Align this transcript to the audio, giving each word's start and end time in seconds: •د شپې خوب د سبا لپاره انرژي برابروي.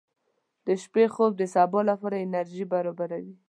•د 0.65 0.67
شپې 0.83 1.05
خوب 1.13 1.31
د 1.37 1.43
سبا 1.53 1.79
لپاره 1.89 2.23
انرژي 2.25 2.65
برابروي. 2.73 3.35